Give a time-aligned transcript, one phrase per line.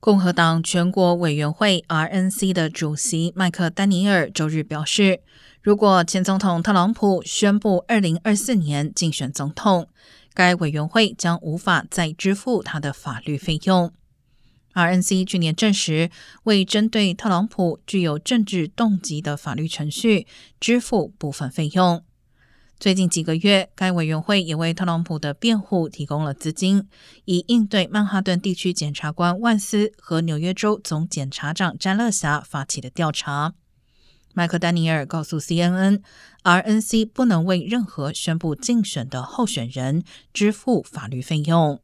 [0.00, 5.20] 共和党全国委员会 （RNC） 的主席麦克丹尼尔周日表示，
[5.60, 9.88] 如果前总统特朗普宣布二零二四年竞选总统，
[10.32, 13.92] 该委员会将无法再支付他的法律费用。
[14.72, 16.10] RNC 去年证实，
[16.44, 20.28] 为针对特朗普具有政治动机的法律程序
[20.60, 22.04] 支付部分费用。
[22.80, 26.86] 最近几个月，该委员会也为特朗普的辩护提供了资金，
[27.24, 33.54] 以应对曼哈顿地区检察官万斯和纽约州总检察长詹乐霞发起的调查。
[34.32, 41.80] 麦克丹尼尔告诉 CNN，RNC 不能为任何宣布竞选的候选人支付法律费用。